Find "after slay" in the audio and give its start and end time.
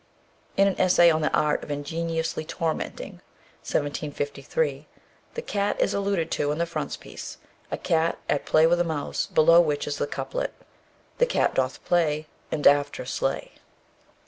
12.65-13.51